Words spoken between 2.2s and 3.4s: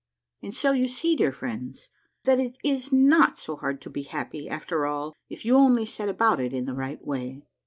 that it is not